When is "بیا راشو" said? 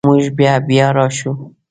0.67-1.31